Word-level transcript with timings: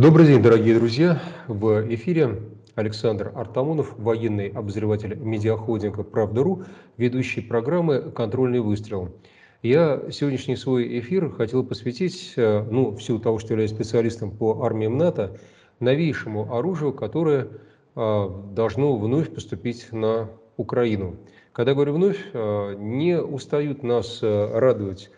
Добрый 0.00 0.28
день, 0.28 0.40
дорогие 0.40 0.76
друзья. 0.76 1.20
В 1.46 1.86
эфире 1.94 2.40
Александр 2.74 3.32
Артамонов, 3.34 3.98
военный 3.98 4.48
обозреватель 4.48 5.14
медиахолдинга 5.14 6.04
«Правда.ру», 6.04 6.64
ведущий 6.96 7.42
программы 7.42 8.10
«Контрольный 8.10 8.60
выстрел». 8.60 9.14
Я 9.60 10.00
сегодняшний 10.10 10.56
свой 10.56 11.00
эфир 11.00 11.30
хотел 11.30 11.64
посвятить, 11.64 12.32
э, 12.36 12.64
ну, 12.70 12.92
в 12.92 13.02
силу 13.02 13.18
того, 13.18 13.38
что 13.38 13.52
являюсь 13.52 13.72
специалистом 13.72 14.30
по 14.30 14.64
армиям 14.64 14.96
НАТО, 14.96 15.36
новейшему 15.80 16.56
оружию, 16.56 16.94
которое 16.94 17.48
э, 17.94 18.28
должно 18.54 18.96
вновь 18.96 19.28
поступить 19.28 19.92
на 19.92 20.30
Украину. 20.56 21.16
Когда 21.52 21.74
говорю 21.74 21.92
вновь, 21.92 22.24
э, 22.32 22.74
не 22.78 23.20
устают 23.20 23.82
нас 23.82 24.22
радовать 24.22 25.10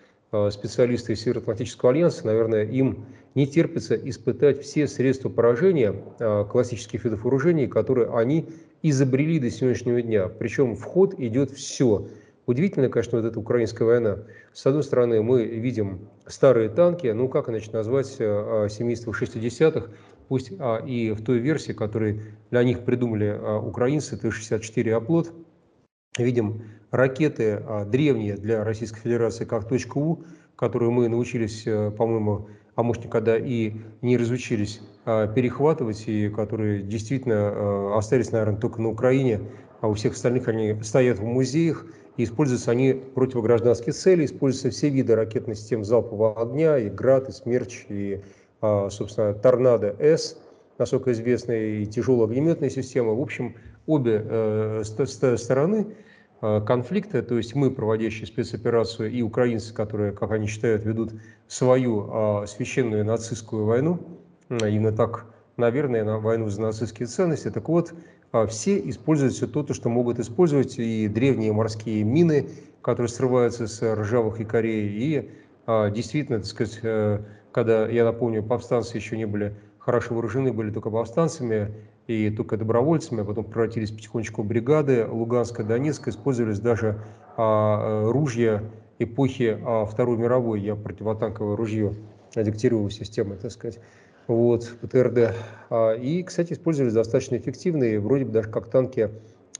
специалисты 0.51 1.14
Североатлантического 1.14 1.93
альянса, 1.93 2.27
наверное, 2.27 2.64
им 2.64 3.05
не 3.35 3.46
терпится 3.46 3.95
испытать 3.95 4.62
все 4.62 4.87
средства 4.87 5.29
поражения 5.29 5.95
классических 6.51 7.04
видов 7.04 7.25
вооружений, 7.25 7.67
которые 7.67 8.14
они 8.14 8.49
изобрели 8.82 9.39
до 9.39 9.50
сегодняшнего 9.50 10.03
дня. 10.03 10.29
Причем 10.29 10.75
в 10.75 10.82
ход 10.82 11.14
идет 11.18 11.50
все– 11.50 12.09
Удивительно, 12.46 12.89
конечно, 12.89 13.21
вот 13.21 13.26
эта 13.26 13.39
украинская 13.39 13.87
война. 13.87 14.18
С 14.53 14.67
одной 14.67 14.82
стороны, 14.82 15.23
мы 15.23 15.45
видим 15.45 16.09
старые 16.26 16.68
танки, 16.68 17.07
ну 17.07 17.29
как 17.29 17.49
иначе 17.49 17.71
назвать 17.71 18.17
70-х, 18.18 19.11
э, 19.11 19.25
60-х, 19.25 19.90
пусть 20.29 20.53
а, 20.59 20.79
и 20.79 21.12
в 21.12 21.23
той 21.23 21.39
версии, 21.39 21.73
которую 21.73 22.21
для 22.51 22.64
них 22.64 22.85
придумали 22.85 23.26
а, 23.26 23.59
украинцы, 23.61 24.17
Т-64 24.17 24.90
«Оплот», 24.90 25.32
видим 26.18 26.64
ракеты 26.90 27.62
а, 27.64 27.85
древние 27.85 28.37
для 28.37 28.64
Российской 28.64 29.01
Федерации, 29.01 29.45
как 29.45 29.68
точка 29.68 29.99
«У», 29.99 30.25
которую 30.57 30.90
мы 30.90 31.09
научились, 31.09 31.62
э, 31.67 31.90
по-моему, 31.93 32.48
а 32.75 32.83
может 32.83 33.05
никогда 33.05 33.36
и 33.36 33.75
не 34.00 34.17
разучились 34.17 34.81
перехватывать, 35.05 36.05
и 36.06 36.28
которые 36.28 36.83
действительно 36.83 37.33
э, 37.33 37.95
остались, 37.97 38.31
наверное, 38.33 38.61
только 38.61 38.81
на 38.81 38.89
Украине, 38.89 39.41
а 39.81 39.89
у 39.89 39.95
всех 39.95 40.12
остальных 40.12 40.48
они 40.48 40.81
стоят 40.83 41.19
в 41.19 41.25
музеях– 41.25 41.87
и 42.17 42.25
используются 42.25 42.70
они 42.70 42.93
противогражданские 42.93 43.93
цели, 43.93 44.25
используются 44.25 44.70
все 44.70 44.89
виды 44.91 45.15
ракетных 45.15 45.56
систем 45.56 45.84
залпового 45.84 46.41
огня, 46.41 46.78
и 46.78 46.91
«Град», 46.91 47.28
и 47.28 47.33
«Смерч», 47.33 47.87
и, 47.89 48.23
а, 48.61 48.91
собственно, 48.91 49.33
«Торнадо-С», 49.33 50.39
насколько 50.78 51.12
известно, 51.12 51.53
и 51.53 51.87
тяжелые 51.87 52.25
огнеметные 52.25 52.70
системы. 52.70 53.17
В 53.17 53.20
общем, 53.20 53.56
обе 53.87 54.23
э, 54.25 54.83
стороны 54.84 55.87
конфликта, 56.67 57.23
то 57.23 57.37
есть 57.37 57.55
мы, 57.55 57.71
проводящие 57.71 58.27
спецоперацию, 58.27 59.11
и 59.11 59.23
украинцы, 59.23 59.73
которые, 59.73 60.12
как 60.12 60.33
они 60.33 60.47
считают, 60.47 60.84
ведут 60.84 61.12
свою 61.47 62.09
а, 62.11 62.47
священную 62.47 63.05
нацистскую 63.05 63.65
войну, 63.65 64.01
именно 64.51 64.93
так, 64.93 65.27
наверное, 65.57 66.05
на 66.05 66.19
войну 66.19 66.49
за 66.49 66.61
нацистские 66.61 67.07
ценности. 67.07 67.51
Так 67.51 67.69
вот, 67.69 67.95
все 68.49 68.79
используют 68.89 69.34
все 69.34 69.47
то, 69.47 69.73
что 69.73 69.89
могут 69.89 70.19
использовать, 70.19 70.79
и 70.79 71.09
древние 71.09 71.53
морские 71.53 72.03
мины, 72.03 72.49
которые 72.83 73.09
срываются 73.09 73.67
с 73.67 73.95
ржавых 73.95 74.41
и 74.41 75.31
а, 75.67 75.91
действительно, 75.91 76.39
так 76.39 76.47
сказать, 76.47 76.81
э, 76.83 77.21
когда, 77.53 77.89
я 77.89 78.05
напомню, 78.05 78.43
повстанцы 78.43 78.97
еще 78.97 79.17
не 79.17 79.27
были 79.27 79.55
хорошо 79.79 80.15
вооружены, 80.15 80.53
были 80.53 80.71
только 80.71 80.91
повстанцами 80.91 81.73
и 82.06 82.31
только 82.31 82.56
добровольцами, 82.56 83.22
а 83.22 83.25
потом 83.25 83.45
превратились 83.45 83.91
потихонечку 83.91 84.42
в 84.42 84.47
бригады, 84.47 85.06
Луганска, 85.06 85.62
Донецка, 85.62 86.11
использовались 86.11 86.61
даже 86.61 87.00
а, 87.36 88.11
ружья 88.11 88.62
эпохи 88.98 89.59
а, 89.64 89.84
Второй 89.84 90.17
мировой, 90.17 90.61
я 90.61 90.75
противотанковое 90.75 91.56
ружье 91.56 91.94
диктировал 92.34 92.91
системы, 92.91 93.36
так 93.36 93.50
сказать 93.50 93.78
вот, 94.27 94.70
ПТРД. 94.81 95.34
А, 95.70 95.94
и, 95.94 96.22
кстати, 96.22 96.53
использовались 96.53 96.94
достаточно 96.94 97.36
эффективные, 97.36 98.00
вроде 98.00 98.25
бы 98.25 98.33
даже 98.33 98.48
как 98.48 98.69
танки, 98.69 99.11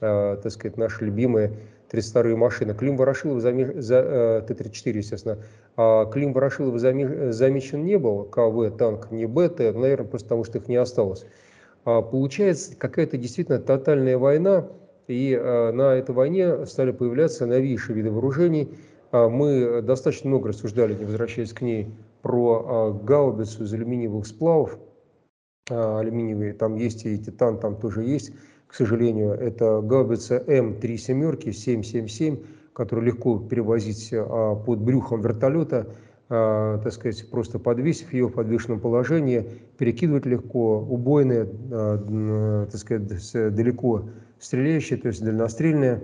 а, 0.01 0.37
так 0.37 0.51
сказать, 0.51 0.77
наши 0.77 1.05
любимые 1.05 1.53
32-е 1.91 2.35
машины. 2.35 2.73
Клим 2.73 2.97
Ворошилов, 2.97 3.41
заме... 3.41 3.79
за, 3.81 3.97
э, 3.97 4.41
Т-34, 4.47 4.97
естественно, 4.97 5.37
а 5.77 6.05
Клим 6.05 6.33
Ворошилов 6.33 6.79
заме... 6.79 7.31
замечен 7.31 7.85
не 7.85 7.97
был, 7.97 8.23
КВ, 8.23 8.71
танк 8.71 9.11
не 9.11 9.27
БТ, 9.27 9.59
наверное, 9.59 10.07
просто 10.07 10.27
потому 10.27 10.43
что 10.43 10.57
их 10.57 10.67
не 10.67 10.77
осталось. 10.77 11.25
Получается 11.83 12.75
какая-то 12.77 13.17
действительно 13.17 13.59
тотальная 13.59 14.17
война, 14.17 14.67
и 15.07 15.35
на 15.35 15.95
этой 15.95 16.15
войне 16.15 16.65
стали 16.65 16.91
появляться 16.91 17.45
новейшие 17.45 17.95
виды 17.95 18.09
вооружений. 18.09 18.73
Мы 19.11 19.81
достаточно 19.81 20.29
много 20.29 20.49
рассуждали, 20.49 20.93
не 20.93 21.03
возвращаясь 21.03 21.51
к 21.51 21.61
ней, 21.61 21.93
про 22.23 22.65
а, 22.65 22.91
гаубицу 22.91 23.65
из 23.65 23.73
алюминиевых 23.73 24.25
сплавов, 24.25 24.79
а, 25.69 25.99
алюминиевые, 25.99 26.53
там 26.53 26.75
есть 26.75 27.05
и 27.05 27.19
титан, 27.19 27.59
там 27.59 27.75
тоже 27.75 28.03
есть, 28.03 28.31
к 28.65 28.73
сожалению, 28.73 29.33
это 29.33 29.81
гаубица 29.81 30.37
М3 30.37 30.97
семерки 30.97 31.51
777, 31.51 32.39
которую 32.73 33.05
легко 33.05 33.37
перевозить 33.37 34.09
а, 34.13 34.55
под 34.55 34.79
брюхом 34.79 35.21
вертолета, 35.21 35.93
так 36.83 36.91
сказать, 36.91 37.29
просто 37.29 37.59
подвесив 37.59 38.11
ее 38.13 38.27
в 38.27 38.33
подвешенном 38.33 38.79
положении, 38.79 39.47
перекидывать 39.77 40.25
легко, 40.25 40.79
убойная, 40.79 41.45
так 42.65 42.75
сказать, 42.75 43.55
далеко 43.55 44.09
стреляющая, 44.39 44.97
то 44.97 45.09
есть 45.09 45.23
дальнострельная, 45.23 46.01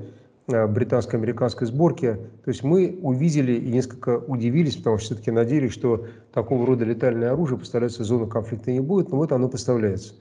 Э, 0.51 0.65
британско-американской 0.65 1.67
сборки. 1.67 2.17
То 2.43 2.49
есть 2.49 2.63
мы 2.63 2.97
увидели 3.03 3.53
и 3.53 3.69
несколько 3.69 4.17
удивились, 4.17 4.77
потому 4.77 4.97
что 4.97 5.07
все-таки 5.07 5.29
надеялись, 5.29 5.71
что 5.71 6.07
такого 6.33 6.65
рода 6.65 6.85
летальное 6.85 7.31
оружие 7.31 7.59
поставляется 7.59 8.01
в 8.01 8.05
зону 8.05 8.25
конфликта 8.25 8.71
не 8.71 8.79
будет, 8.79 9.09
но 9.09 9.17
вот 9.17 9.31
оно 9.31 9.47
поставляется. 9.47 10.15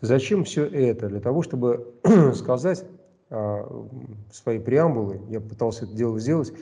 Зачем 0.00 0.44
все 0.44 0.66
это? 0.66 1.08
Для 1.08 1.18
того, 1.18 1.42
чтобы 1.42 1.94
сказать 2.34 2.84
а, 3.30 3.86
свои 4.32 4.60
преамбулы, 4.60 5.20
я 5.30 5.40
пытался 5.40 5.84
это 5.84 5.94
дело 5.94 6.18
сделать, 6.20 6.52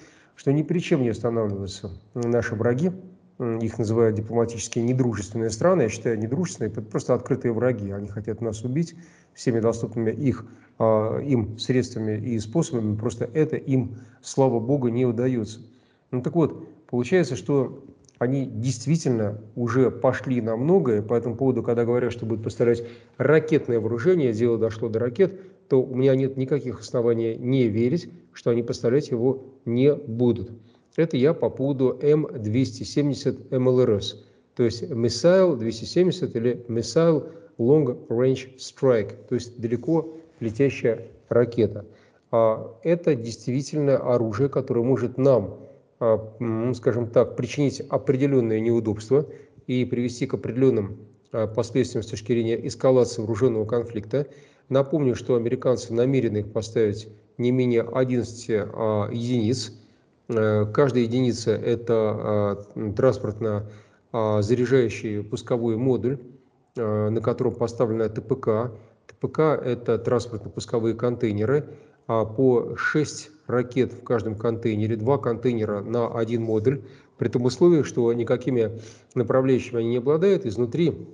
что 0.41 0.55
ни 0.55 0.63
при 0.63 0.79
чем 0.79 1.03
не 1.03 1.11
останавливаются 1.11 1.91
наши 2.15 2.55
враги, 2.55 2.93
их 3.39 3.79
называют 3.79 4.17
дипломатически 4.17 4.79
недружественные 4.79 5.51
страны, 5.51 5.83
я 5.83 5.89
считаю 5.91 6.19
недружественные, 6.19 6.73
это 6.73 6.81
просто 6.81 7.13
открытые 7.13 7.53
враги, 7.53 7.91
они 7.91 8.09
хотят 8.09 8.41
нас 8.41 8.65
убить 8.65 8.95
всеми 9.35 9.61
доступными 9.61 10.11
их 10.13 10.47
а, 10.79 11.19
им 11.19 11.59
средствами 11.59 12.19
и 12.19 12.39
способами, 12.39 12.97
просто 12.97 13.29
это 13.35 13.57
им, 13.57 13.97
слава 14.23 14.61
богу, 14.61 14.89
не 14.89 15.05
удается. 15.05 15.61
Ну 16.11 16.23
так 16.23 16.35
вот, 16.35 16.87
получается, 16.87 17.37
что 17.37 17.85
они 18.19 18.47
действительно 18.47 19.43
уже 19.57 19.91
пошли 19.91 20.41
на 20.41 20.57
многое, 20.57 21.03
по 21.03 21.13
этому 21.13 21.37
поводу, 21.37 21.63
когда 21.63 21.85
говорят, 21.85 22.13
что 22.13 22.25
будут 22.25 22.45
поставлять 22.45 22.83
ракетное 23.19 23.79
вооружение, 23.79 24.33
дело 24.33 24.57
дошло 24.57 24.89
до 24.89 25.01
ракет, 25.01 25.39
то 25.71 25.81
у 25.81 25.95
меня 25.95 26.17
нет 26.17 26.37
никаких 26.37 26.81
оснований 26.81 27.37
не 27.37 27.69
верить, 27.69 28.11
что 28.33 28.51
они 28.51 28.65
поставлять 28.65 29.11
его 29.11 29.45
не 29.65 29.95
будут. 29.95 30.51
Это 30.97 31.17
я 31.17 31.33
по 31.33 31.49
поводу 31.49 31.97
М270 32.03 33.57
МЛРС, 33.57 34.27
то 34.57 34.65
есть 34.65 34.83
Missile 34.83 35.57
270 35.57 36.35
или 36.35 36.65
Missile 36.67 37.31
Long 37.59 38.05
Range 38.09 38.57
Strike, 38.57 39.15
то 39.29 39.37
есть 39.37 39.61
далеко 39.61 40.17
летящая 40.41 41.07
ракета. 41.29 41.87
А 42.33 42.77
это 42.83 43.15
действительно 43.15 43.97
оружие, 43.97 44.49
которое 44.49 44.83
может 44.83 45.19
нам, 45.19 45.61
а, 46.01 46.73
скажем 46.75 47.07
так, 47.07 47.37
причинить 47.37 47.81
определенные 47.89 48.61
неудобства 48.61 49.25
и 49.69 49.85
привести 49.85 50.27
к 50.27 50.35
определенным 50.35 50.99
а, 51.31 51.47
последствиям 51.47 52.03
с 52.03 52.09
точки 52.09 52.33
зрения 52.33 52.67
эскалации 52.67 53.21
вооруженного 53.21 53.67
конфликта. 53.67 54.27
Напомню, 54.71 55.15
что 55.15 55.35
американцы 55.37 55.93
намерены 55.93 56.39
их 56.39 56.53
поставить 56.53 57.09
не 57.37 57.51
менее 57.51 57.83
11 57.83 58.49
единиц. 58.49 59.75
Э, 60.29 60.65
каждая 60.73 61.03
единица– 61.03 61.51
это 61.53 62.67
транспортно 62.97 63.69
заряжающий 64.13 65.23
пусковой 65.23 65.77
модуль, 65.77 66.19
на 66.75 67.21
котором 67.21 67.55
поставлена 67.55 68.09
ТПК, 68.09 68.73
ПК– 69.21 69.39
это 69.65 69.99
транспортно-пусковые 69.99 70.95
контейнеры, 70.95 71.69
а 72.07 72.25
по 72.25 72.75
6 72.77 73.31
ракет 73.47 73.93
в 73.93 74.03
каждом 74.03 74.35
контейнере, 74.35 74.97
два 74.97 75.19
контейнера 75.19 75.81
на 75.81 76.09
один 76.09 76.43
модуль, 76.43 76.83
при 77.19 77.29
том 77.29 77.45
условии, 77.45 77.83
что 77.83 78.13
никакими 78.13 78.81
направляющими 79.15 79.81
они 79.81 79.91
не 79.91 79.99
обладают, 79.99 80.47
изнутри 80.47 81.07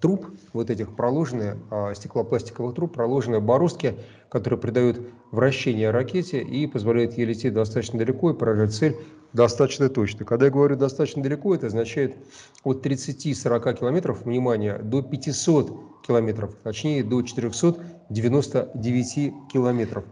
труб, 0.00 0.26
вот 0.52 0.70
этих 0.70 0.96
проложенные, 0.96 1.58
а, 1.70 1.94
стеклопластиковых 1.94 2.74
труб, 2.74 2.94
проложенные 2.94 3.40
бороздки, 3.40 3.94
которые 4.28 4.58
придают 4.58 5.00
вращение 5.30 5.90
ракете 5.90 6.42
и 6.42 6.66
позволяют 6.66 7.16
ей 7.18 7.26
лететь 7.26 7.54
достаточно 7.54 7.98
далеко 7.98 8.30
и 8.30 8.34
поражать 8.34 8.72
цель 8.72 8.96
достаточно 9.32 9.88
точно. 9.88 10.24
Когда 10.24 10.46
я 10.46 10.52
говорю 10.52 10.76
достаточно 10.76 11.22
далеко, 11.22 11.54
это 11.54 11.66
означает 11.66 12.16
от 12.62 12.86
30-40 12.86 13.78
километров, 13.78 14.24
внимание, 14.24 14.78
до 14.78 15.02
500 15.02 15.72
километров, 16.06 16.54
точнее 16.62 17.04
до 17.04 17.22
499 17.22 19.32
километров. 19.52 20.04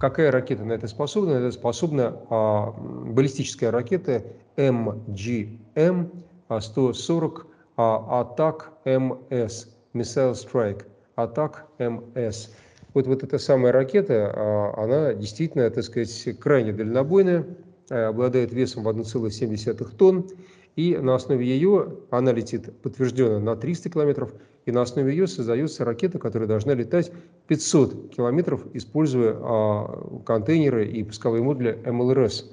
Какая 0.00 0.30
ракета 0.30 0.64
на 0.64 0.72
это 0.72 0.86
способна? 0.86 1.32
Это 1.32 1.50
способна 1.50 2.20
а, 2.30 2.70
баллистическая 2.70 3.72
ракета 3.72 4.22
MGM 4.56 6.12
140 6.60 7.47
а, 7.78 8.20
Атак 8.20 8.72
МС, 8.84 9.68
Missile 9.94 10.34
Strike, 10.34 10.84
Атак 11.14 11.66
МС. 11.78 12.50
Вот, 12.92 13.06
вот 13.06 13.22
эта 13.22 13.38
самая 13.38 13.72
ракета, 13.72 14.32
а, 14.34 14.74
она 14.76 15.14
действительно, 15.14 15.70
так 15.70 15.84
сказать, 15.84 16.38
крайне 16.40 16.72
дальнобойная, 16.72 17.46
э, 17.90 18.04
обладает 18.04 18.52
весом 18.52 18.82
в 18.82 18.88
1,7 18.88 19.96
тонн, 19.96 20.28
и 20.74 20.96
на 20.96 21.14
основе 21.14 21.46
ее, 21.46 21.98
она 22.10 22.32
летит 22.32 22.76
подтвержденно 22.82 23.38
на 23.38 23.56
300 23.56 23.90
километров, 23.90 24.34
и 24.66 24.72
на 24.72 24.82
основе 24.82 25.12
ее 25.12 25.28
создается 25.28 25.84
ракета, 25.84 26.18
которая 26.18 26.48
должна 26.48 26.74
летать 26.74 27.12
500 27.46 28.14
километров, 28.14 28.66
используя 28.74 29.36
а, 29.38 30.20
контейнеры 30.26 30.84
и 30.86 31.04
пусковые 31.04 31.42
модули 31.44 31.78
МЛРС. 31.86 32.50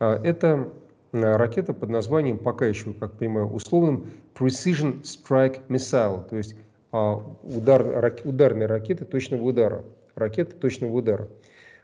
А, 0.00 0.20
это 0.22 0.72
ракета 1.14 1.72
под 1.72 1.88
названием, 1.90 2.38
пока 2.38 2.66
еще, 2.66 2.92
как 2.92 3.12
понимаю, 3.12 3.46
условным 3.48 4.10
Precision 4.34 5.02
Strike 5.02 5.66
Missile, 5.68 6.28
то 6.28 6.36
есть 6.36 6.56
а, 6.92 7.16
удар, 7.42 7.84
рак, 7.84 8.20
ударная 8.24 8.68
ракета 8.68 9.04
точного 9.04 9.42
удара. 9.42 9.84
Ракета 10.14 10.54
точного 10.54 10.92
удара. 10.96 11.28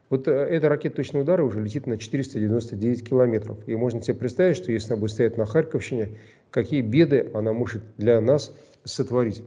Вот 0.08 0.28
э, 0.28 0.30
эта 0.30 0.68
ракета 0.68 0.96
точного 0.96 1.22
удара 1.22 1.42
уже 1.42 1.60
летит 1.60 1.86
на 1.86 1.98
499 1.98 3.08
километров. 3.08 3.58
И 3.66 3.74
можно 3.74 4.02
себе 4.02 4.14
представить, 4.14 4.56
что 4.56 4.70
если 4.70 4.92
она 4.92 5.00
будет 5.00 5.12
стоять 5.12 5.36
на 5.36 5.46
Харьковщине, 5.46 6.10
какие 6.50 6.82
беды 6.82 7.30
она 7.34 7.52
может 7.52 7.82
для 7.96 8.20
нас 8.20 8.52
сотворить. 8.84 9.42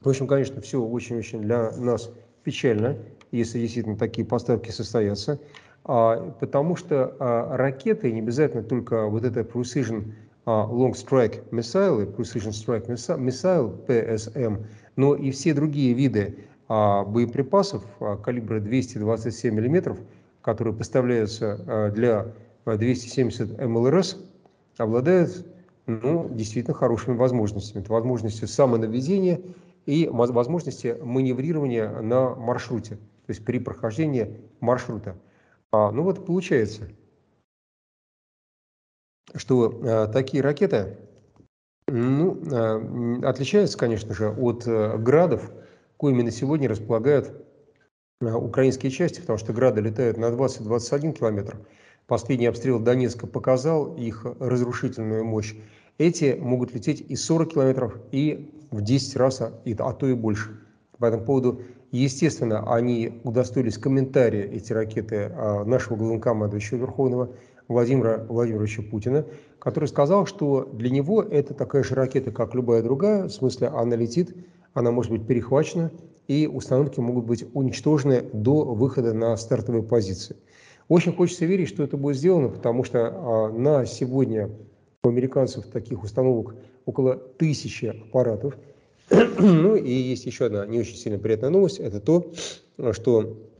В 0.00 0.08
общем, 0.08 0.26
конечно, 0.26 0.60
все 0.62 0.82
очень-очень 0.82 1.42
для 1.42 1.72
нас 1.72 2.10
печально, 2.42 2.96
если 3.32 3.58
действительно 3.58 3.96
такие 3.96 4.26
поставки 4.26 4.70
состоятся, 4.70 5.38
потому 5.82 6.76
что 6.76 7.16
а, 7.18 7.56
ракеты, 7.56 8.12
не 8.12 8.20
обязательно 8.20 8.62
только 8.62 9.06
вот 9.06 9.24
это 9.24 9.40
Precision 9.40 10.12
а, 10.44 10.68
Long 10.70 10.92
Strike 10.92 11.48
Missile, 11.50 12.14
Precision 12.14 12.50
Strike 12.50 12.86
Missile, 12.86 13.86
PSM, 13.86 14.66
но 14.96 15.14
и 15.14 15.30
все 15.30 15.54
другие 15.54 15.94
виды 15.94 16.44
боеприпасов 16.68 17.82
калибра 18.22 18.60
227 18.60 19.54
мм, 19.54 19.96
которые 20.42 20.72
поставляются 20.72 21.90
для 21.92 22.26
270 22.64 23.58
МЛРС, 23.60 24.16
обладают 24.78 25.44
ну, 25.86 26.28
действительно 26.30 26.74
хорошими 26.74 27.16
возможностями. 27.16 27.82
Это 27.82 27.92
возможности 27.92 28.44
самонаведения 28.44 29.40
и 29.86 30.08
возможности 30.10 30.96
маневрирования 31.02 31.90
на 32.00 32.34
маршруте, 32.34 32.96
то 32.96 33.30
есть 33.30 33.44
при 33.44 33.58
прохождении 33.58 34.38
маршрута. 34.60 35.16
А, 35.72 35.90
ну 35.92 36.02
вот 36.02 36.26
получается, 36.26 36.88
что 39.34 39.80
а, 39.82 40.06
такие 40.08 40.42
ракеты 40.42 40.98
ну, 41.86 42.40
а, 42.52 43.28
отличаются, 43.28 43.78
конечно 43.78 44.14
же, 44.14 44.30
от 44.30 44.64
а, 44.66 44.96
градов, 44.96 45.50
коими 45.96 46.22
на 46.22 46.30
сегодня 46.30 46.68
располагают 46.68 47.32
а, 48.20 48.36
украинские 48.36 48.90
части, 48.90 49.20
потому 49.20 49.38
что 49.38 49.52
грады 49.52 49.80
летают 49.80 50.16
на 50.16 50.26
20-21 50.26 51.12
километр. 51.12 51.58
Последний 52.06 52.46
обстрел 52.46 52.80
Донецка 52.80 53.26
показал 53.26 53.94
их 53.94 54.26
разрушительную 54.40 55.24
мощь. 55.24 55.54
Эти 55.98 56.36
могут 56.40 56.74
лететь 56.74 57.00
и 57.00 57.14
40 57.14 57.52
километров, 57.52 57.98
и 58.10 58.66
в 58.70 58.80
10 58.82 59.16
раз, 59.16 59.40
а, 59.40 59.52
а 59.64 59.92
то 59.92 60.06
и 60.08 60.14
больше. 60.14 60.60
По 60.98 61.06
этому 61.06 61.24
поводу, 61.24 61.62
естественно, 61.98 62.72
они 62.72 63.20
удостоились 63.24 63.78
комментария, 63.78 64.44
эти 64.44 64.72
ракеты, 64.72 65.30
а, 65.34 65.64
нашего 65.64 65.96
главнокомандующего 65.96 66.78
Верховного 66.78 67.30
Владимира 67.68 68.24
Владимировича 68.28 68.82
Путина, 68.82 69.24
который 69.58 69.86
сказал, 69.86 70.26
что 70.26 70.68
для 70.72 70.90
него 70.90 71.22
это 71.22 71.54
такая 71.54 71.82
же 71.82 71.94
ракета, 71.94 72.32
как 72.32 72.54
любая 72.54 72.82
другая, 72.82 73.24
в 73.24 73.30
смысле 73.30 73.68
она 73.68 73.96
летит, 73.96 74.34
она 74.74 74.90
может 74.90 75.12
быть 75.12 75.26
перехвачена, 75.26 75.90
и 76.28 76.46
установки 76.46 77.00
могут 77.00 77.26
быть 77.26 77.44
уничтожены 77.54 78.22
до 78.32 78.64
выхода 78.64 79.12
на 79.12 79.36
стартовые 79.36 79.82
позиции. 79.82 80.36
Очень 80.88 81.14
хочется 81.14 81.44
верить, 81.44 81.68
что 81.68 81.82
это 81.82 81.96
будет 81.96 82.16
сделано, 82.16 82.48
потому 82.48 82.84
что 82.84 83.08
а, 83.08 83.48
на 83.52 83.86
сегодня 83.86 84.50
у 85.02 85.08
американцев 85.08 85.66
таких 85.66 86.02
установок 86.02 86.54
около 86.84 87.16
тысячи 87.16 87.86
аппаратов. 87.86 88.56
Ну 89.38 89.76
и 89.76 89.90
есть 89.90 90.26
еще 90.26 90.46
одна 90.46 90.66
не 90.66 90.80
очень 90.80 90.96
сильно 90.96 91.18
приятная 91.18 91.50
новость. 91.50 91.78
Это 91.78 92.00
то, 92.00 92.32
что 92.92 93.50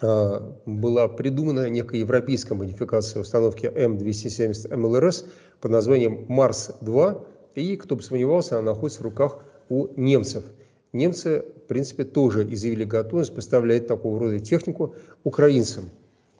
а, 0.00 0.56
была 0.66 1.08
придумана 1.08 1.68
некая 1.68 2.00
европейская 2.00 2.54
модификация 2.54 3.20
установки 3.20 3.66
М270 3.66 4.74
МЛРС 4.74 5.26
под 5.60 5.70
названием 5.70 6.24
Марс-2. 6.28 7.26
И, 7.54 7.76
кто 7.76 7.96
бы 7.96 8.02
сомневался, 8.02 8.58
она 8.58 8.72
находится 8.72 9.00
в 9.00 9.04
руках 9.04 9.38
у 9.68 9.88
немцев. 9.96 10.44
Немцы, 10.92 11.44
в 11.64 11.66
принципе, 11.68 12.04
тоже 12.04 12.46
изъявили 12.52 12.84
готовность 12.84 13.34
поставлять 13.34 13.86
такого 13.86 14.18
рода 14.18 14.40
технику 14.40 14.94
украинцам. 15.24 15.90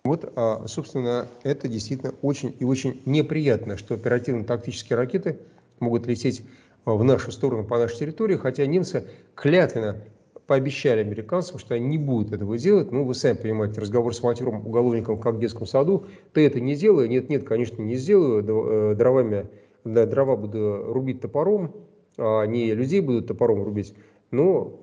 Вот, 0.04 0.32
а, 0.34 0.66
собственно, 0.66 1.28
это 1.42 1.68
действительно 1.68 2.14
очень 2.22 2.54
и 2.58 2.64
очень 2.64 3.00
неприятно, 3.06 3.76
что 3.76 3.94
оперативно-тактические 3.94 4.96
ракеты 4.96 5.38
могут 5.78 6.06
лететь 6.06 6.42
в 6.84 7.04
нашу 7.04 7.32
сторону 7.32 7.64
по 7.64 7.78
нашей 7.78 7.98
территории, 7.98 8.36
хотя 8.36 8.66
немцы 8.66 9.06
клятвенно 9.34 10.02
пообещали 10.46 11.00
американцам, 11.00 11.58
что 11.58 11.74
они 11.74 11.86
не 11.86 11.98
будут 11.98 12.32
этого 12.32 12.58
делать. 12.58 12.90
Ну, 12.92 13.04
вы 13.04 13.14
сами 13.14 13.36
понимаете, 13.36 13.80
разговор 13.80 14.14
с 14.14 14.22
матерым 14.22 14.66
уголовником, 14.66 15.18
как 15.18 15.36
в 15.36 15.38
детском 15.38 15.66
саду, 15.66 16.06
ты 16.32 16.44
это 16.46 16.60
не 16.60 16.74
делай. 16.74 17.08
Нет, 17.08 17.28
нет, 17.28 17.44
конечно, 17.44 17.80
не 17.80 17.94
сделаю. 17.94 18.44
Э, 18.92 18.94
дровами, 18.94 19.46
да, 19.84 20.06
дрова 20.06 20.36
буду 20.36 20.84
рубить 20.92 21.20
топором, 21.20 21.74
а 22.18 22.44
не 22.44 22.74
людей 22.74 23.00
буду 23.00 23.22
топором 23.22 23.62
рубить. 23.62 23.94
Но, 24.30 24.80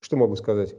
что 0.00 0.16
могу 0.16 0.36
сказать? 0.36 0.74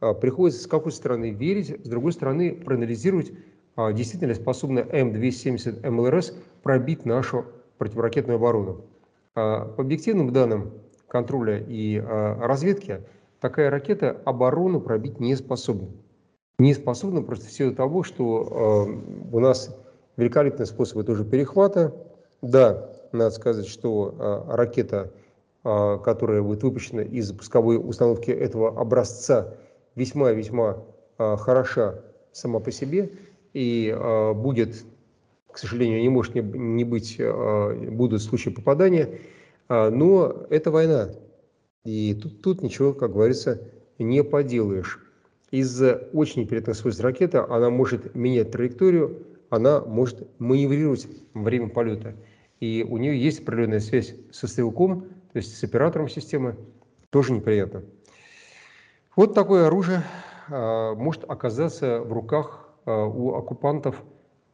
А, 0.00 0.14
приходится 0.14 0.62
с 0.62 0.66
какой 0.66 0.92
стороны 0.92 1.30
верить, 1.30 1.84
с 1.84 1.88
другой 1.88 2.12
стороны 2.12 2.52
проанализировать, 2.52 3.32
а, 3.76 3.92
действительно 3.92 4.28
ли 4.30 4.34
способна 4.34 4.80
М270 4.80 5.88
МЛРС 5.88 6.36
пробить 6.62 7.04
нашу 7.04 7.46
противоракетную 7.78 8.36
оборону. 8.36 8.84
А, 9.34 9.66
по 9.66 9.82
объективным 9.82 10.32
данным 10.32 10.72
контроля 11.08 11.58
и 11.58 11.98
разведки, 11.98 13.02
такая 13.40 13.70
ракета 13.70 14.20
оборону 14.24 14.80
пробить 14.80 15.20
не 15.20 15.36
способна. 15.36 15.88
Не 16.58 16.74
способна 16.74 17.22
просто 17.22 17.46
в 17.46 17.52
силу 17.52 17.74
того, 17.74 18.02
что 18.02 18.88
у 19.30 19.38
нас 19.38 19.76
великолепные 20.16 20.66
способы 20.66 21.04
тоже 21.04 21.24
перехвата. 21.24 21.94
Да, 22.42 22.90
надо 23.12 23.30
сказать, 23.30 23.66
что 23.66 24.44
ракета, 24.48 25.12
которая 25.62 26.42
будет 26.42 26.64
выпущена 26.64 27.02
из 27.02 27.32
пусковой 27.32 27.76
установки 27.76 28.32
этого 28.32 28.80
образца, 28.80 29.54
весьма-весьма 29.94 30.82
а, 31.18 31.36
хороша 31.36 32.00
сама 32.32 32.60
по 32.60 32.72
себе 32.72 33.10
и 33.52 33.92
а, 33.94 34.34
будет, 34.34 34.84
к 35.54 35.58
сожалению, 35.58 36.02
не 36.02 36.08
может 36.08 36.34
не 36.34 36.84
быть, 36.84 37.16
а, 37.20 37.72
будут 37.72 38.22
случаи 38.22 38.50
попадания, 38.50 39.20
но 39.68 40.46
это 40.50 40.70
война. 40.70 41.10
И 41.84 42.18
тут, 42.20 42.42
тут 42.42 42.62
ничего, 42.62 42.92
как 42.92 43.12
говорится, 43.12 43.62
не 43.98 44.22
поделаешь. 44.22 45.00
Из-за 45.50 46.08
очень 46.12 46.42
неприятных 46.42 46.76
свойств 46.76 47.02
ракеты 47.02 47.38
она 47.38 47.70
может 47.70 48.14
менять 48.14 48.50
траекторию, 48.50 49.22
она 49.48 49.80
может 49.80 50.28
маневрировать 50.38 51.06
во 51.32 51.42
время 51.42 51.68
полета. 51.68 52.14
И 52.60 52.84
у 52.88 52.96
нее 52.96 53.18
есть 53.18 53.40
определенная 53.40 53.80
связь 53.80 54.14
со 54.32 54.48
стрелком, 54.48 55.02
то 55.32 55.36
есть 55.36 55.56
с 55.56 55.62
оператором 55.64 56.08
системы, 56.08 56.56
тоже 57.10 57.32
неприятно. 57.32 57.84
Вот 59.16 59.34
такое 59.34 59.68
оружие 59.68 60.02
а, 60.48 60.94
может 60.94 61.24
оказаться 61.28 62.00
в 62.00 62.12
руках 62.12 62.68
а, 62.84 63.04
у 63.04 63.34
оккупантов, 63.34 64.02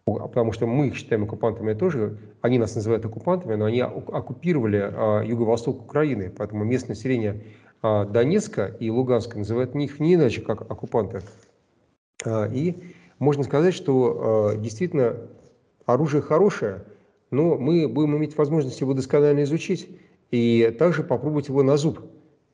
потому 0.05 0.53
что 0.53 0.67
мы 0.67 0.89
их 0.89 0.97
считаем 0.97 1.25
оккупантами 1.25 1.75
тоже, 1.75 2.19
они 2.41 2.59
нас 2.59 2.75
называют 2.75 3.05
оккупантами, 3.05 3.55
но 3.55 3.67
они 3.67 3.81
оккупировали 3.81 4.91
а, 4.93 5.23
юго-восток 5.23 5.83
Украины, 5.83 6.33
поэтому 6.37 6.65
местное 6.65 6.91
население 6.91 7.43
Донецка 7.83 8.77
и 8.79 8.91
Луганска 8.91 9.39
называют 9.39 9.75
их 9.75 10.01
не 10.01 10.15
иначе, 10.15 10.43
как 10.43 10.71
оккупанты. 10.71 11.23
И 12.27 12.77
можно 13.19 13.43
сказать, 13.43 13.73
что 13.73 14.55
действительно 14.59 15.17
оружие 15.87 16.21
хорошее, 16.23 16.85
но 17.31 17.57
мы 17.57 17.89
будем 17.89 18.17
иметь 18.17 18.37
возможность 18.37 18.81
его 18.81 18.93
досконально 18.93 19.45
изучить 19.45 19.89
и 20.31 20.75
также 20.79 21.03
попробовать 21.03 21.49
его 21.49 21.63
на 21.63 21.77
зуб. 21.77 22.01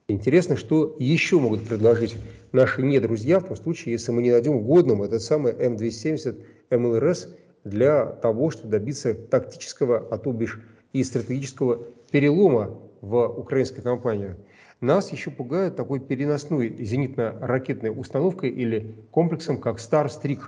Интересно, 0.09 0.57
что 0.57 0.95
еще 0.99 1.38
могут 1.38 1.67
предложить 1.67 2.17
наши 2.53 2.83
недрузья 2.83 3.41
в 3.41 3.45
том 3.45 3.57
случае, 3.57 3.93
если 3.93 4.12
мы 4.12 4.23
не 4.23 4.31
найдем 4.31 4.61
годным 4.61 5.03
этот 5.03 5.23
самый 5.23 5.53
М270 5.53 6.37
МЛРС 6.70 7.28
для 7.64 8.06
того, 8.06 8.50
чтобы 8.50 8.70
добиться 8.70 9.14
тактического, 9.14 10.06
а 10.11 10.18
то 10.18 10.32
бишь 10.32 10.61
и 10.92 11.02
стратегического 11.02 11.80
перелома 12.11 12.78
в 13.00 13.26
украинской 13.26 13.82
кампании. 13.82 14.35
Нас 14.80 15.11
еще 15.11 15.30
пугает 15.30 15.76
такой 15.76 16.00
переносной 16.00 16.68
зенитно-ракетной 16.68 17.90
установкой 17.90 18.50
или 18.50 18.94
комплексом, 19.11 19.58
как 19.58 19.78
Starstreak. 19.78 20.40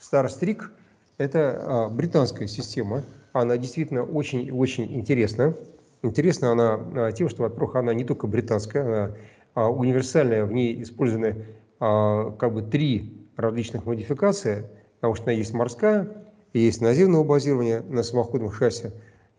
Starstreak– 0.00 0.64
это 1.18 1.62
а, 1.62 1.88
британская 1.88 2.46
система, 2.46 3.04
она 3.32 3.56
действительно 3.56 4.02
очень-очень 4.02 4.94
интересна. 4.94 5.54
Интересна 6.02 6.52
она 6.52 7.12
тем, 7.12 7.28
что, 7.28 7.42
во-первых, 7.42 7.76
она 7.76 7.94
не 7.94 8.04
только 8.04 8.26
британская, 8.26 8.82
она 8.82 9.16
а, 9.54 9.70
универсальная, 9.70 10.44
в 10.44 10.52
ней 10.52 10.82
использованы 10.82 11.46
а, 11.78 12.30
как 12.32 12.52
бы 12.52 12.62
три 12.62 13.28
различных 13.36 13.86
модификации, 13.86 14.66
потому 15.00 15.14
что 15.14 15.24
она 15.24 15.32
есть 15.32 15.52
морская, 15.54 16.08
есть 16.52 16.80
наземного 16.80 17.24
базирования 17.24 17.82
на 17.88 18.02
самоходных 18.02 18.54
шасси, 18.54 18.90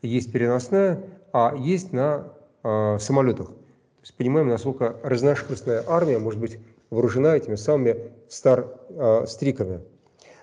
есть 0.01 0.31
переносная, 0.31 1.03
а 1.31 1.55
есть 1.55 1.93
на 1.93 2.33
э, 2.63 2.97
самолетах. 2.99 3.47
То 3.47 4.03
есть 4.03 4.15
понимаем, 4.15 4.47
насколько 4.47 4.95
разношерстная 5.03 5.83
армия 5.87 6.17
может 6.17 6.39
быть 6.39 6.57
вооружена 6.89 7.37
этими 7.37 7.55
самыми 7.55 8.11
стар-стриками. 8.27 9.81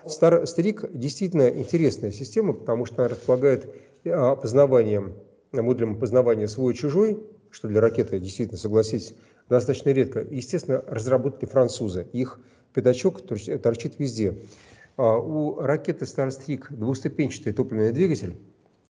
Стар-стрик 0.05 0.85
действительно 0.93 1.49
интересная 1.49 2.11
система, 2.11 2.53
потому 2.53 2.85
что 2.85 3.03
она 3.03 3.09
располагает 3.09 3.75
опознаванием, 4.05 5.13
модулем 5.51 5.95
опознавания 5.95 6.47
свой-чужой, 6.47 7.19
что 7.51 7.67
для 7.67 7.81
ракеты 7.81 8.19
действительно, 8.19 8.57
согласитесь, 8.57 9.13
достаточно 9.49 9.89
редко. 9.89 10.21
Естественно, 10.21 10.83
разработали 10.87 11.49
французы. 11.49 12.07
Их 12.13 12.39
пятачок 12.73 13.21
торчит 13.25 13.99
везде. 13.99 14.35
А 15.01 15.17
у 15.17 15.61
ракеты 15.61 16.03
Starstreak 16.03 16.65
двуступенчатый 16.71 17.53
топливный 17.53 17.93
двигатель, 17.93 18.35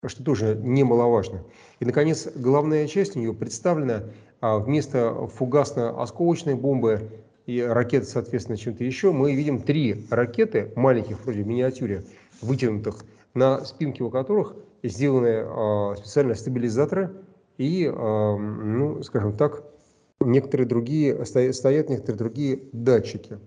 что 0.07 0.25
тоже 0.25 0.59
немаловажно. 0.59 1.45
И, 1.81 1.85
наконец, 1.85 2.27
главная 2.35 2.87
часть 2.89 3.15
у 3.15 3.21
нее 3.21 3.35
представлена 3.35 4.05
а, 4.41 4.59
вместо 4.59 5.27
фугасно-осколочной 5.27 6.55
бомбы 6.55 7.11
и 7.45 7.61
ракеты, 7.61 8.07
соответственно, 8.07 8.57
чем-то 8.57 8.85
еще, 8.85 9.13
мы 9.13 9.35
видим 9.35 9.61
три 9.61 10.07
ракеты, 10.09 10.73
маленьких 10.77 11.23
вроде 11.23 11.45
миниатюре, 11.45 12.07
вытянутых, 12.41 13.05
на 13.35 13.63
спинке 13.67 14.03
у 14.03 14.09
которых 14.09 14.57
сделаны 14.83 15.43
а, 15.45 15.95
специальные 15.99 16.37
стабилизаторы 16.37 17.11
и, 17.59 17.87
ну, 17.87 19.03
скажем 19.03 19.37
так, 19.37 19.63
некоторые 20.21 20.67
другие, 20.67 21.23
стоят 21.27 21.91
некоторые 21.91 22.17
другие 22.17 22.61
датчики. 22.73 23.39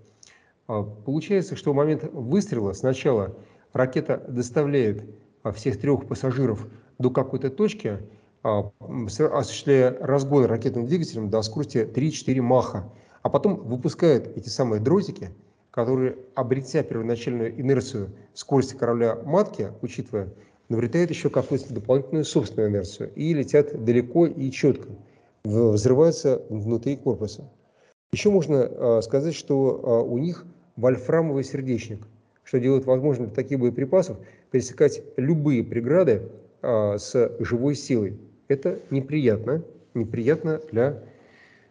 А, 0.66 0.82
получается, 0.82 1.56
что 1.56 1.72
в 1.72 1.76
момент 1.76 2.04
выстрела 2.12 2.72
сначала 2.72 3.34
ракета 3.72 4.24
доставляет 4.28 5.04
а, 5.42 5.52
всех 5.52 5.80
трех 5.80 6.06
пассажиров 6.06 6.66
до 6.98 7.10
какой-то 7.10 7.50
точки, 7.50 7.98
а, 8.42 8.70
осуществляя 8.80 9.96
разгон 10.00 10.44
ракетным 10.44 10.86
двигателем 10.86 11.30
до 11.30 11.42
скорости 11.42 11.78
3-4 11.78 12.40
маха, 12.40 12.92
а 13.22 13.28
потом 13.28 13.56
выпускает 13.56 14.36
эти 14.36 14.48
самые 14.48 14.80
дротики, 14.80 15.30
которые, 15.70 16.16
обретя 16.34 16.82
первоначальную 16.82 17.58
инерцию 17.60 18.10
скорости 18.34 18.74
корабля 18.74 19.16
матки, 19.24 19.72
учитывая, 19.80 20.28
навредят 20.68 21.10
еще 21.10 21.30
какую-то 21.30 21.72
дополнительную 21.72 22.24
собственную 22.24 22.70
инерцию 22.70 23.12
и 23.14 23.34
летят 23.34 23.84
далеко 23.84 24.26
и 24.26 24.50
четко 24.50 24.88
взрываются 25.44 26.42
внутри 26.48 26.96
корпуса. 26.96 27.48
Еще 28.12 28.28
можно 28.28 28.68
а, 28.70 29.00
сказать, 29.00 29.34
что 29.34 29.80
а, 29.82 30.02
у 30.02 30.18
них 30.18 30.44
вольфрамовый 30.76 31.44
сердечник, 31.44 32.06
что 32.44 32.60
делает 32.60 32.84
возможным 32.84 33.30
таких 33.30 33.58
боеприпасов 33.58 34.18
пересекать 34.50 35.02
любые 35.16 35.64
преграды 35.64 36.28
а, 36.60 36.98
с 36.98 37.34
живой 37.38 37.74
силой. 37.74 38.20
Это 38.48 38.80
неприятно, 38.90 39.64
неприятно 39.94 40.60
для 40.70 41.02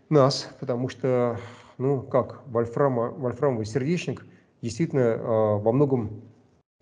нас, 0.10 0.50
потому 0.60 0.90
что, 0.90 1.38
ну 1.78 2.02
как, 2.02 2.42
вольфрама, 2.48 3.12
вольфрамовый 3.12 3.68
сердечник 3.68 4.26
действительно 4.64 5.18
во 5.60 5.72
многом, 5.72 6.22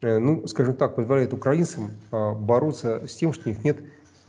э, 0.01 0.20
ну, 0.20 0.48
скажем 0.48 0.75
так, 0.75 0.96
позволяет 0.96 1.34
украинцам 1.34 1.92
бороться 2.12 3.06
с 3.08 3.16
тем, 3.16 3.34
что 3.34 3.50
у 3.50 3.51
них 3.51 3.63
нет 3.66 3.80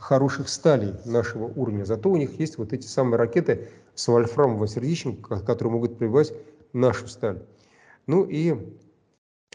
хороших 0.01 0.49
сталей 0.49 0.93
нашего 1.05 1.45
уровня. 1.45 1.85
Зато 1.85 2.09
у 2.09 2.17
них 2.17 2.39
есть 2.39 2.57
вот 2.57 2.73
эти 2.73 2.87
самые 2.87 3.17
ракеты 3.17 3.69
с 3.93 4.07
вольфрамовым 4.07 4.67
сердечником, 4.67 5.45
которые 5.45 5.73
могут 5.73 5.97
пробивать 5.97 6.33
нашу 6.73 7.07
сталь. 7.07 7.43
Ну 8.07 8.23
и 8.23 8.55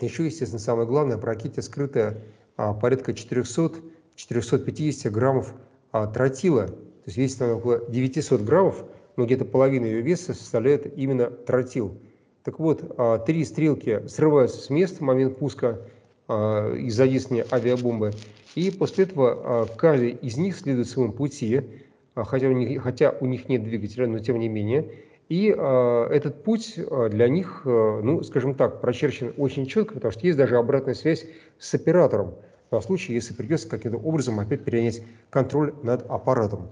еще, 0.01 0.25
естественно, 0.25 0.61
самое 0.61 0.87
главное, 0.87 1.17
в 1.17 1.25
ракете 1.25 1.63
скрыто 1.63 2.23
а, 2.57 2.75
порядка 2.75 3.11
400-450 3.13 5.11
граммов 5.11 5.53
а, 5.91 6.07
тротила. 6.07 6.69
То 6.69 6.77
есть 7.07 7.19
весит 7.19 7.43
она 7.43 7.55
около 7.55 7.85
900 7.91 8.43
граммов, 8.43 8.85
но 9.17 9.27
где-то 9.27 9.47
половина 9.47 9.87
ее 9.87 10.01
веса 10.01 10.33
составляет 10.33 10.97
именно 10.97 11.29
тротил. 11.29 11.99
Так 12.45 12.61
вот, 12.61 12.95
а, 12.97 13.19
три 13.19 13.45
стрелки 13.45 14.07
срываются 14.07 14.61
с 14.63 14.71
места 14.71 14.99
в 14.99 15.01
момент 15.01 15.39
пуска 15.39 15.81
а, 16.29 16.75
из 16.75 16.95
задействования 16.97 17.47
авиабомбы. 17.53 18.13
И 18.57 18.71
после 18.71 19.05
этого 19.05 19.31
а, 19.31 19.67
каждый 19.67 20.11
из 20.11 20.37
них 20.37 20.57
следует 20.57 20.89
своему 20.89 21.13
пути, 21.13 21.63
а, 22.15 22.25
хотя 22.25 22.49
у 22.49 22.53
них, 22.53 22.83
хотя 22.83 23.15
у 23.21 23.27
них 23.27 23.49
нет 23.49 23.63
двигателя, 23.63 24.09
но 24.09 24.19
тем 24.19 24.41
не 24.41 24.49
менее. 24.49 24.91
И 25.29 25.47
этот 25.49 26.45
путь 26.45 26.79
для 27.11 27.29
них, 27.29 27.63
ну, 27.65 28.23
скажем 28.23 28.55
так, 28.55 28.81
прочерчен 28.81 29.35
очень 29.37 29.67
четко, 29.67 29.95
потому 29.95 30.13
что 30.13 30.25
есть 30.25 30.39
даже 30.39 30.57
обратная 30.57 30.95
связь 30.95 31.27
с 31.59 31.75
оператором 31.75 32.37
на 32.71 32.81
случай, 32.81 33.13
если 33.13 33.35
придется 33.35 33.69
каким-то 33.69 33.99
образом 33.99 34.39
опять 34.39 34.63
перенять 34.63 35.03
контроль 35.31 35.75
над 35.83 36.09
аппаратом. 36.09 36.69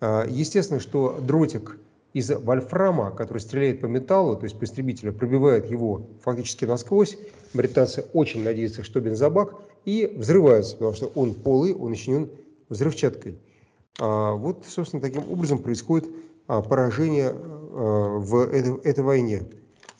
Естественно, 0.00 0.78
что 0.78 1.18
дротик 1.20 1.78
из 2.12 2.30
вольфрама, 2.30 3.12
который 3.12 3.38
стреляет 3.38 3.80
по 3.80 3.86
металлу, 3.86 4.36
то 4.36 4.44
есть 4.44 4.58
по 4.58 4.64
истребителю, 4.64 5.12
пробивает 5.12 5.70
его 5.70 6.08
фактически 6.22 6.64
насквозь. 6.64 7.16
Британцы 7.54 8.04
очень 8.12 8.42
надеются, 8.42 8.82
что 8.82 9.00
бензобак, 9.00 9.54
и 9.84 10.12
взрывается, 10.16 10.76
потому 10.76 10.94
что 10.94 11.06
он 11.14 11.34
полый, 11.34 11.74
он 11.74 11.90
начинен 11.90 12.30
взрывчаткой. 12.68 13.38
А 13.98 14.32
вот, 14.32 14.64
собственно, 14.66 15.00
таким 15.00 15.30
образом 15.30 15.58
происходит 15.58 16.08
а, 16.46 16.62
поражение 16.62 17.30
а, 17.30 18.18
в 18.18 18.48
этой, 18.48 18.76
этой 18.82 19.04
войне. 19.04 19.42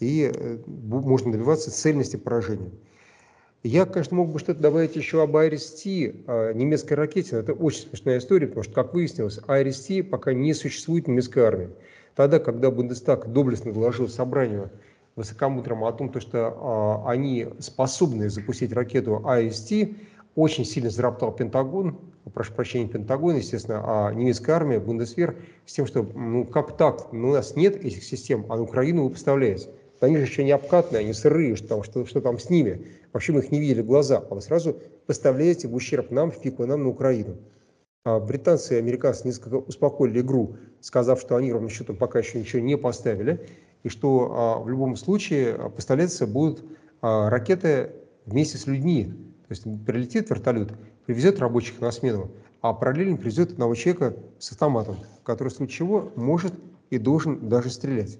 И 0.00 0.32
э, 0.34 0.58
можно 0.66 1.30
добиваться 1.30 1.70
цельности 1.70 2.16
поражения. 2.16 2.70
Я, 3.62 3.84
конечно, 3.84 4.16
мог 4.16 4.30
бы 4.30 4.38
что-то 4.38 4.58
добавить 4.58 4.96
еще 4.96 5.22
об 5.22 5.36
IRIS-T, 5.36 6.54
немецкой 6.54 6.94
ракете, 6.94 7.34
но 7.34 7.40
это 7.40 7.52
очень 7.52 7.82
смешная 7.82 8.16
история, 8.16 8.46
потому 8.46 8.64
что, 8.64 8.72
как 8.72 8.94
выяснилось, 8.94 9.38
IRIS-T 9.46 10.04
пока 10.04 10.32
не 10.32 10.54
существует 10.54 11.04
в 11.04 11.08
немецкой 11.08 11.40
армии. 11.40 11.68
Тогда, 12.20 12.38
когда 12.38 12.70
Бундестаг 12.70 13.32
доблестно 13.32 13.72
доложил 13.72 14.06
собранию 14.06 14.68
высокомудрому 15.16 15.86
о 15.86 15.92
том, 15.92 16.12
что 16.20 17.02
э, 17.06 17.08
они 17.10 17.48
способны 17.60 18.28
запустить 18.28 18.74
ракету 18.74 19.26
АСТ, 19.26 19.72
очень 20.34 20.66
сильно 20.66 20.90
зароптал 20.90 21.32
Пентагон, 21.32 21.96
прошу 22.34 22.52
прощения, 22.52 22.88
Пентагон, 22.88 23.36
естественно, 23.36 23.80
а 23.86 24.12
немецкая 24.12 24.52
армия, 24.52 24.80
Бундесвер, 24.80 25.34
с 25.64 25.72
тем, 25.72 25.86
что 25.86 26.02
ну 26.02 26.44
как 26.44 26.76
так, 26.76 27.10
ну, 27.10 27.30
у 27.30 27.32
нас 27.32 27.56
нет 27.56 27.82
этих 27.82 28.04
систем, 28.04 28.44
а 28.50 28.56
на 28.56 28.64
Украину 28.64 29.04
вы 29.04 29.10
поставляете. 29.12 29.70
Они 30.00 30.18
же 30.18 30.24
еще 30.24 30.44
не 30.44 30.52
обкатные, 30.52 31.00
они 31.00 31.14
сырые, 31.14 31.56
что 31.56 31.68
там, 31.68 31.82
что, 31.84 32.04
что 32.04 32.20
там 32.20 32.38
с 32.38 32.50
ними. 32.50 32.86
Вообще 33.14 33.32
мы 33.32 33.40
их 33.40 33.50
не 33.50 33.60
видели 33.60 33.80
в 33.80 33.86
глаза, 33.86 34.22
а 34.28 34.34
вы 34.34 34.42
сразу 34.42 34.76
поставляете 35.06 35.68
в 35.68 35.74
ущерб 35.74 36.10
нам, 36.10 36.30
в 36.30 36.38
пику 36.42 36.66
нам 36.66 36.82
на 36.82 36.90
Украину. 36.90 37.38
А 38.02 38.18
британцы 38.18 38.76
и 38.76 38.78
американцы 38.78 39.26
несколько 39.26 39.56
успокоили 39.56 40.20
игру, 40.20 40.56
сказав, 40.80 41.20
что 41.20 41.36
они 41.36 41.52
ровным 41.52 41.68
счетом 41.68 41.96
пока 41.96 42.20
еще 42.20 42.40
ничего 42.40 42.62
не 42.62 42.78
поставили, 42.78 43.46
и 43.82 43.90
что 43.90 44.32
а, 44.32 44.58
в 44.58 44.70
любом 44.70 44.96
случае 44.96 45.54
а, 45.54 45.68
поставляться 45.68 46.26
будут 46.26 46.64
ракеты 47.02 47.92
вместе 48.24 48.56
с 48.58 48.66
людьми. 48.66 49.04
То 49.48 49.52
есть 49.54 49.64
прилетит 49.86 50.30
вертолет, 50.30 50.72
привезет 51.06 51.40
рабочих 51.40 51.80
на 51.80 51.90
смену, 51.92 52.30
а 52.62 52.72
параллельно 52.72 53.16
привезет 53.18 53.52
одного 53.52 53.74
человека 53.74 54.16
с 54.38 54.52
автоматом, 54.52 54.96
который 55.22 55.48
в 55.48 55.52
случае 55.52 55.76
чего 55.76 56.12
может 56.16 56.54
и 56.88 56.98
должен 56.98 57.48
даже 57.48 57.70
стрелять. 57.70 58.18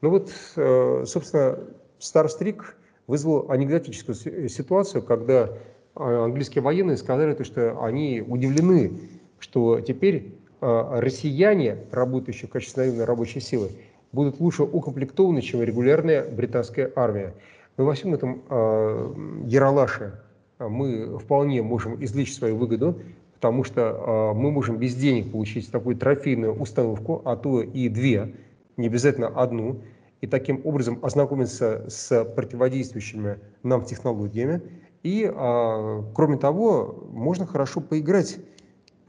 Ну 0.00 0.10
вот, 0.10 0.32
э, 0.56 1.04
собственно, 1.06 1.58
Старстрик 1.98 2.76
вызвал 3.06 3.50
анекдотическую 3.50 4.48
ситуацию, 4.48 5.02
когда 5.02 5.56
английские 5.94 6.62
военные 6.62 6.96
сказали, 6.96 7.40
что 7.42 7.82
они 7.82 8.22
удивлены 8.26 8.92
что 9.40 9.80
теперь 9.80 10.34
а, 10.60 11.00
россияне, 11.00 11.78
работающие 11.90 12.48
в 12.48 12.52
качестве 12.52 12.84
наемной 12.84 13.04
рабочей 13.04 13.40
силы, 13.40 13.70
будут 14.12 14.40
лучше 14.40 14.62
укомплектованы, 14.62 15.40
чем 15.42 15.62
регулярная 15.62 16.28
британская 16.28 16.92
армия. 16.94 17.34
Но 17.76 17.84
во 17.84 17.94
всем 17.94 18.12
этом 18.12 18.42
э, 18.48 19.14
яролаше 19.46 20.20
мы 20.58 21.18
вполне 21.18 21.62
можем 21.62 22.02
извлечь 22.02 22.34
свою 22.34 22.56
выгоду, 22.56 23.00
потому 23.34 23.64
что 23.64 23.80
э, 23.80 24.38
мы 24.38 24.50
можем 24.50 24.76
без 24.76 24.94
денег 24.94 25.32
получить 25.32 25.70
такую 25.70 25.96
трофейную 25.96 26.54
установку, 26.60 27.22
а 27.24 27.36
то 27.36 27.62
и 27.62 27.88
две, 27.88 28.34
не 28.76 28.88
обязательно 28.88 29.28
одну, 29.28 29.80
и 30.20 30.26
таким 30.26 30.60
образом 30.64 30.98
ознакомиться 31.00 31.86
с 31.88 32.24
противодействующими 32.24 33.38
нам 33.62 33.84
технологиями. 33.84 34.60
И, 35.02 35.24
э, 35.24 36.02
кроме 36.14 36.36
того, 36.36 37.08
можно 37.12 37.46
хорошо 37.46 37.80
поиграть 37.80 38.38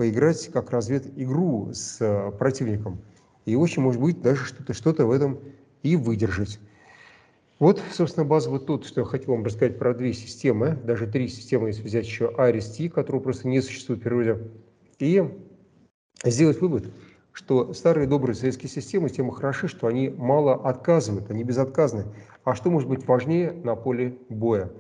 поиграть 0.01 0.50
как 0.51 0.72
развед-игру 0.72 1.70
с 1.74 1.98
э, 2.00 2.31
противником. 2.31 3.03
И 3.46 3.55
очень, 3.55 3.84
может 3.84 4.01
быть, 4.01 4.20
даже 4.20 4.46
что-то 4.46 4.74
что, 4.74 4.89
-то, 4.89 5.05
в 5.05 5.12
этом 5.12 5.38
и 5.84 5.96
выдержать. 5.96 6.60
Вот, 7.60 7.79
собственно, 7.91 8.25
базово 8.25 8.60
тут, 8.60 8.88
что 8.88 9.01
я 9.01 9.05
хотел 9.05 9.36
вам 9.36 9.43
рассказать 9.43 9.77
про 9.77 9.93
две 9.93 10.13
системы, 10.13 10.75
даже 10.84 11.05
три 11.05 11.27
системы, 11.27 11.67
если 11.67 11.84
взять 11.84 12.08
еще 12.08 12.34
iris 12.36 12.89
которые 12.89 13.22
просто 13.22 13.48
не 13.48 13.62
существуют 13.62 14.01
в 14.01 14.03
природе. 14.03 14.39
И 14.98 15.24
сделать 16.24 16.60
вывод, 16.62 16.91
что 17.31 17.72
старые 17.75 18.08
добрые 18.08 18.34
советские 18.34 18.72
системы 18.72 19.12
тем 19.12 19.29
хороши, 19.29 19.67
что 19.67 19.86
они 19.86 20.10
мало 20.10 20.55
отказывают, 20.67 21.29
они 21.29 21.43
безотказны. 21.43 22.05
А 22.43 22.55
что 22.55 22.72
может 22.72 22.89
быть 22.89 23.05
важнее 23.05 23.51
на 23.51 23.75
поле 23.75 24.17
боя? 24.29 24.72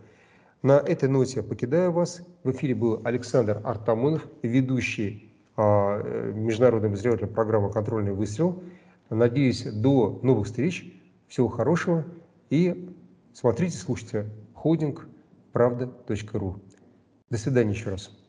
На 0.61 0.73
этой 0.73 1.09
ноте 1.09 1.37
я 1.37 1.43
покидаю 1.43 1.91
вас. 1.91 2.21
В 2.43 2.51
эфире 2.51 2.75
был 2.75 3.01
Александр 3.03 3.61
Артамонов, 3.63 4.27
ведущий 4.43 5.33
а, 5.57 5.99
э, 6.03 6.33
международной 6.35 6.89
обозревательной 6.89 7.31
программы 7.31 7.71
«Контрольный 7.71 8.13
выстрел». 8.13 8.61
Надеюсь, 9.09 9.63
до 9.63 10.19
новых 10.21 10.45
встреч. 10.45 11.01
Всего 11.27 11.47
хорошего. 11.47 12.05
И 12.51 12.95
смотрите, 13.33 13.75
слушайте 13.75 14.29
холдинг 14.53 15.07
правда.ру. 15.51 16.59
До 17.31 17.37
свидания 17.37 17.71
еще 17.71 17.89
раз. 17.89 18.20